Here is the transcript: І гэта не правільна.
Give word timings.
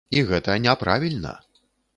І 0.19 0.21
гэта 0.29 0.55
не 0.63 0.75
правільна. 0.81 1.39